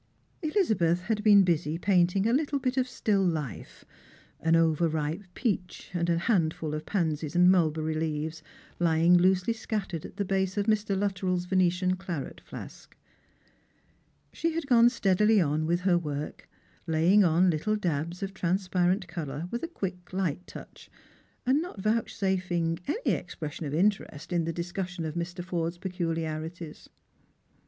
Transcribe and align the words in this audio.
Elizabeth 0.41 1.01
had 1.01 1.23
been 1.23 1.43
busy 1.43 1.77
painting 1.77 2.25
a 2.27 2.33
little 2.33 2.57
bit 2.57 2.75
of 2.75 2.87
still 2.87 3.23
life— 3.23 3.85
an 4.39 4.55
over 4.55 4.87
ripe 4.89 5.21
peach 5.35 5.91
and 5.93 6.09
a 6.09 6.17
handful 6.17 6.73
of 6.73 6.87
pansies 6.87 7.35
and 7.35 7.51
mulberry 7.51 7.93
leaves 7.93 8.41
lying 8.79 9.15
loosely 9.15 9.53
scattered 9.53 10.03
at 10.03 10.17
the 10.17 10.25
base 10.25 10.57
of 10.57 10.65
Mr, 10.65 10.97
Luttrell's 10.97 11.45
Venetian 11.45 11.97
claret 11.97 12.41
flask, 12.43 12.97
She 14.33 14.53
had 14.53 14.65
gone 14.65 14.89
steadily 14.89 15.39
on 15.39 15.67
with 15.67 15.81
her 15.81 15.99
work, 15.99 16.49
laying 16.87 17.23
on 17.23 17.51
little 17.51 17.75
dabs 17.75 18.23
of 18.23 18.33
transparent 18.33 19.07
colour 19.07 19.47
with 19.51 19.61
a 19.61 19.67
quick 19.67 20.11
light 20.11 20.47
touch, 20.47 20.89
and 21.45 21.61
not 21.61 21.79
vouchsafing 21.79 22.79
any 22.87 23.11
exiDression 23.15 23.67
of 23.67 23.73
interest 23.75 24.33
in 24.33 24.45
the 24.45 24.51
discussion 24.51 25.05
of 25.05 25.13
Mr. 25.13 25.43
Forde's 25.43 25.77
peculiarities. 25.77 26.89